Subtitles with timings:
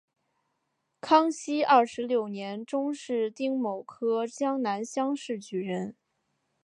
[0.99, 5.95] 康熙二十六年中式丁卯科江南乡试举人。